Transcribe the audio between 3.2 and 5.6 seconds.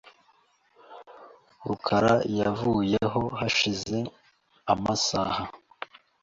hashize amasaha.